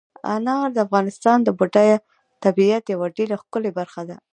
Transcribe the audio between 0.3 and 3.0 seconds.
انار د افغانستان د بډایه طبیعت